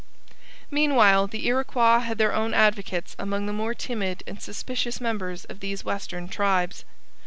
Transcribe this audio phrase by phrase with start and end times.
[0.71, 5.59] Meanwhile, the Iroquois had their own advocates among the more timid and suspicious members of
[5.59, 6.83] these western tribes.